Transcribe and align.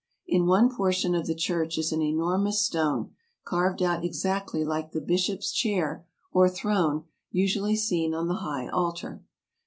In 0.25 0.47
one 0.47 0.75
portion 0.75 1.13
of 1.13 1.27
the 1.27 1.35
church 1.35 1.77
is 1.77 1.91
an 1.91 2.01
enormous 2.01 2.59
stone, 2.59 3.11
carved 3.45 3.83
out 3.83 4.03
exactly 4.03 4.65
like 4.65 4.93
the 4.93 4.99
bishop's 4.99 5.51
chair, 5.51 6.07
or 6.31 6.49
throne, 6.49 7.03
usually 7.29 7.75
seen 7.75 8.11
on 8.15 8.27
the 8.27 8.33
high 8.41 8.67
altar. 8.69 9.21